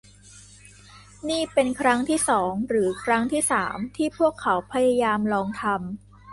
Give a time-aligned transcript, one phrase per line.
[1.29, 5.79] นี่เป็นครั้งที่สอง หรือครั้งที่สามที่พวกเขาพยายามลองทำ